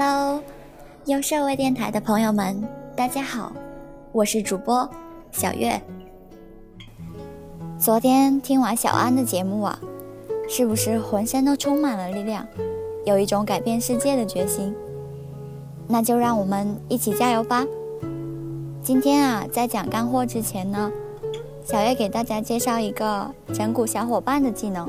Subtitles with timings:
[0.00, 0.40] Hello，
[1.06, 2.62] 优设微电台的朋友们，
[2.94, 3.50] 大家好，
[4.12, 4.88] 我是主播
[5.32, 5.82] 小月。
[7.80, 9.76] 昨天听完小安的节目啊，
[10.48, 12.46] 是不是浑身都充满了力量，
[13.04, 14.72] 有一种改变世界的决心？
[15.88, 17.66] 那就让我们一起加油吧！
[18.80, 20.92] 今天啊，在讲干货之前呢，
[21.64, 24.88] 小月给大家介绍一个整蛊小伙伴的技能，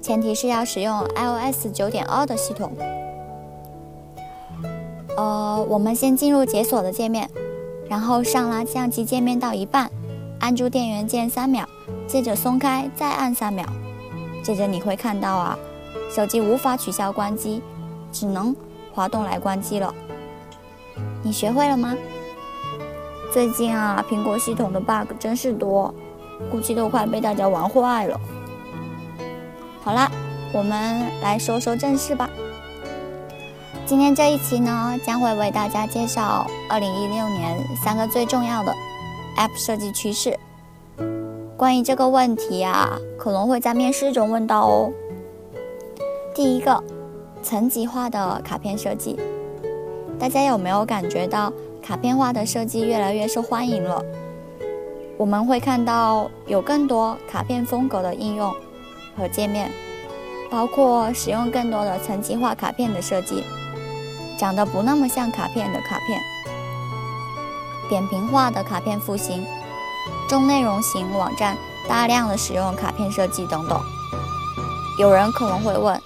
[0.00, 2.72] 前提是要使用 iOS 九点二的系统。
[5.16, 7.30] 呃，我们先进入解锁的界面，
[7.88, 9.90] 然后上拉相机界面到一半，
[10.40, 11.64] 按住电源键三秒，
[12.06, 13.64] 接着松开，再按三秒，
[14.42, 15.58] 接着你会看到啊，
[16.10, 17.62] 手机无法取消关机，
[18.10, 18.54] 只能
[18.92, 19.94] 滑动来关机了。
[21.22, 21.96] 你学会了吗？
[23.32, 25.94] 最近啊，苹果系统的 bug 真是多，
[26.50, 28.20] 估计都快被大家玩坏了。
[29.82, 30.10] 好啦，
[30.52, 32.28] 我们来说说正事吧。
[33.86, 38.74] 今天这一期呢，将会为大家介绍二零一六年三个最重要的
[39.36, 40.38] App 设计趋势。
[41.54, 44.90] 关于这个问题啊，可能会在面试中问到哦。
[46.34, 46.82] 第一个，
[47.42, 49.20] 层级化的卡片设计，
[50.18, 54.02] 大家有没有感觉到卡片化的设计越来越受欢迎了？
[55.18, 58.50] 我们会看到有更多卡片风格的应用
[59.14, 59.70] 和界面，
[60.50, 63.44] 包括使用更多的层级化卡片的设计。
[64.38, 66.20] 长得不那么像卡片的卡片，
[67.88, 69.46] 扁平化的卡片复兴，
[70.28, 71.56] 中内容型网站
[71.88, 73.80] 大量的使用卡片设计等等。
[74.98, 76.00] 有人可能会问，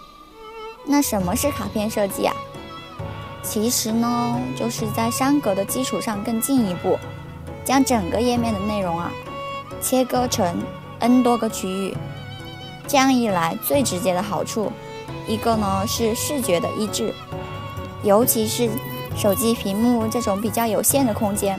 [0.84, 2.34] 那什么是卡片设计啊？
[3.42, 6.98] 其实呢，就是在山格的基础上更进一步，
[7.64, 9.10] 将整个页面的内容啊
[9.80, 10.62] 切割成
[10.98, 11.96] n 多个区域。
[12.86, 14.72] 这样一来，最直接的好处，
[15.26, 17.14] 一个呢是视觉的一致。
[18.02, 18.68] 尤其是
[19.16, 21.58] 手机屏幕这种比较有限的空间，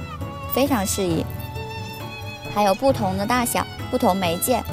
[0.54, 1.26] 非常适宜。
[2.54, 4.64] 还有不同的大小、不同媒介，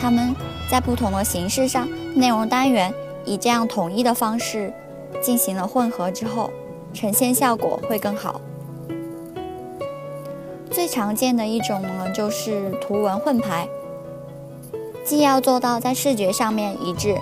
[0.00, 0.34] 它们
[0.70, 2.92] 在不同的形式上，内容单元
[3.24, 4.72] 以这样统一的方式
[5.20, 6.50] 进行了混合之后，
[6.94, 8.40] 呈现效果会更好。
[10.70, 13.66] 最常见的一种呢，就是图文混排，
[15.04, 17.16] 既要做到在视觉上面一致，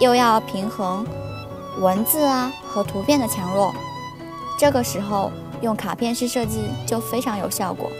[0.00, 1.06] 又要平衡。
[1.78, 3.74] 文字啊和图片的强弱，
[4.58, 7.90] 这个时候用卡片式设计就非常有效果。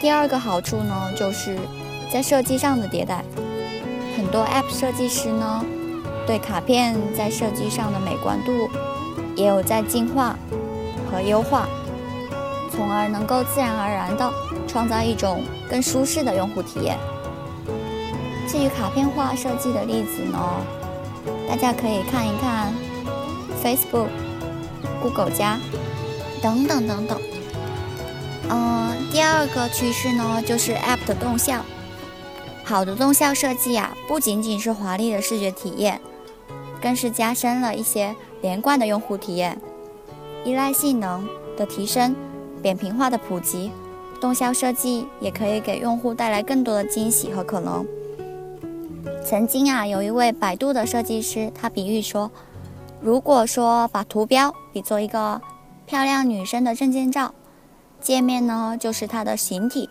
[0.00, 1.56] 第二个好处呢，就是
[2.12, 3.24] 在设计上的迭代，
[4.16, 5.64] 很多 App 设计师呢
[6.26, 8.68] 对卡片在设计上的美观度
[9.36, 10.36] 也有在进化
[11.10, 11.68] 和优化，
[12.74, 14.32] 从而能够自然而然的
[14.66, 16.98] 创造一种更舒适的用户体验。
[18.48, 20.38] 至于卡片化设计的例子呢？
[21.48, 22.72] 大家可以看一看
[23.62, 24.08] Facebook、
[25.02, 25.58] Google 加
[26.42, 27.20] 等等等等。
[28.50, 31.64] 嗯，第二个趋势呢，就是 App 的动效。
[32.64, 36.00] 好的动效设计啊，不仅仅是华丽的视觉体验，
[36.80, 39.58] 更是加深了一些连贯的用户体验。
[40.44, 42.14] 依赖性能的提升、
[42.60, 43.70] 扁平化的普及，
[44.20, 47.86] 动效设计也可以给用户带来更多的惊喜和可能。
[49.24, 52.30] 曾经啊，有一位百度的设计师，他比喻说，
[53.00, 55.40] 如果说把图标比作一个
[55.86, 57.34] 漂亮女生的证件照，
[58.00, 59.88] 界面呢就是它的形体，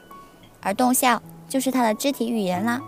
[0.62, 2.81] 而动效就是它的肢体语言啦。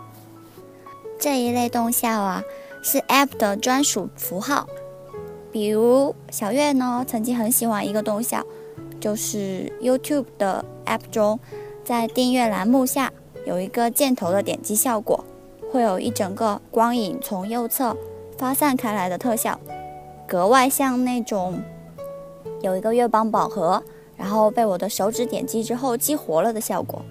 [1.18, 2.44] 这一类动效啊，
[2.84, 4.68] 是 App 的专属符号。
[5.52, 8.44] 比如小月呢，曾经很喜欢一个动效，
[9.00, 11.40] 就是 YouTube 的 App 中，
[11.84, 13.12] 在订阅栏目下
[13.46, 15.24] 有一个箭头的点击效果。
[15.74, 17.98] 会有一整个光影从右侧
[18.38, 19.60] 发散开来的特效，
[20.28, 21.60] 格外像那种
[22.62, 23.84] 有一个月光宝盒，
[24.16, 27.02] 然后被我的手指点击之后激活了的效果。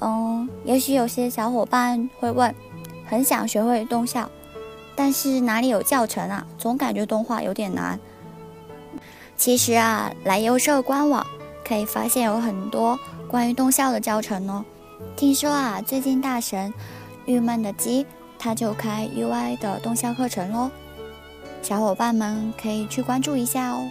[0.00, 2.54] 嗯，也许有些小伙伴会问，
[3.04, 4.26] 很想学会动效，
[4.96, 6.46] 但是哪里有教程啊？
[6.56, 8.00] 总感觉动画有点难。
[9.36, 11.26] 其实啊，来优设官网
[11.62, 12.98] 可以发现有很多
[13.28, 14.64] 关于动效的教程哦。
[15.14, 16.72] 听说啊，最近大神。
[17.26, 18.06] 郁闷的鸡，
[18.38, 20.70] 他就开 UI 的动效课程喽，
[21.62, 23.88] 小伙伴们可以去关注一下哦。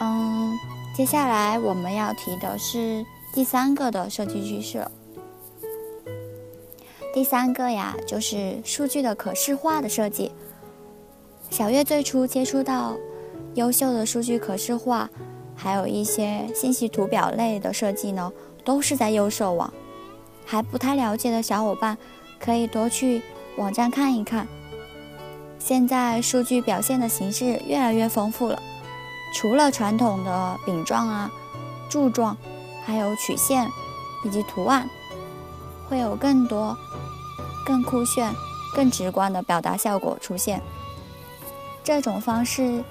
[0.00, 0.56] 嗯，
[0.96, 3.04] 接下来我们要提的是
[3.34, 4.86] 第三个的设计趋势。
[7.12, 10.30] 第三个呀，就是数据的可视化的设计。
[11.50, 12.96] 小月最初接触到
[13.54, 15.10] 优秀的数据可视化，
[15.56, 18.32] 还有一些信息图表类的设计呢，
[18.64, 19.72] 都是在优设网。
[20.50, 21.96] 还不太了解的小伙伴，
[22.40, 23.22] 可以多去
[23.56, 24.48] 网站看一看。
[25.60, 28.60] 现在数据表现的形式越来越丰富了，
[29.32, 31.30] 除了传统的饼状啊、
[31.88, 32.36] 柱状，
[32.84, 33.70] 还有曲线
[34.24, 34.90] 以及图案，
[35.88, 36.76] 会有更多、
[37.64, 38.34] 更酷炫、
[38.74, 40.60] 更直观的表达效果出现。
[41.84, 42.82] 这种方式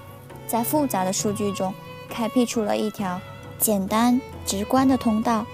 [0.48, 1.74] 在复杂的数据中
[2.10, 3.20] 开辟出了一条
[3.60, 5.46] 简单直观的通道，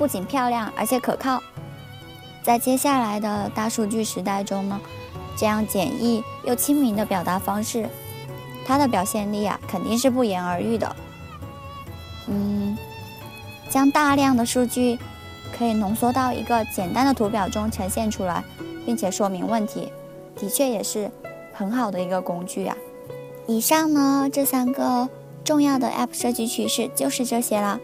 [0.00, 1.42] 不仅漂亮，而且可靠。
[2.42, 4.80] 在接下来的大数据时代中呢？
[5.36, 7.86] 这样简易又亲民的表达方式，
[8.66, 10.96] 它的表现力啊肯定是不言而喻的。
[12.28, 12.78] 嗯，
[13.68, 14.98] 将大量的数据
[15.56, 18.42] 可以浓缩到一个简单的图表中呈现出来，
[18.86, 19.92] 并且说明问题，
[20.34, 21.10] 的确也是
[21.52, 22.74] 很好的一个工具啊。
[23.46, 25.10] 以上呢这三个
[25.44, 27.78] 重要的 App 设计趋势就是这些啦，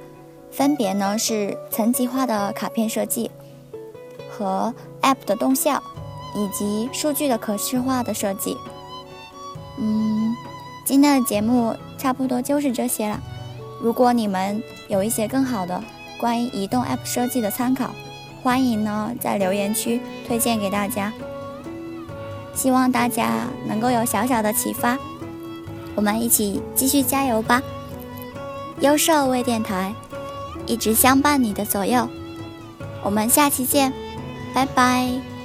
[0.56, 3.31] 分别呢是层级化的卡片设计
[4.31, 5.82] 和 App 的动效。
[6.35, 8.58] 以及数据的可视化的设计，
[9.79, 10.35] 嗯，
[10.85, 13.19] 今天的节目差不多就是这些了。
[13.81, 15.82] 如果你们有一些更好的
[16.20, 17.88] 关于移动 App 设计的参考，
[18.43, 21.11] 欢迎呢在留言区推荐给大家。
[22.53, 24.99] 希望大家能够有小小的启发，
[25.94, 27.62] 我们一起继续加油吧！
[28.81, 29.94] 优设微电台
[30.67, 32.08] 一直相伴你的左右，
[33.03, 33.93] 我们下期见，
[34.55, 35.35] 拜拜。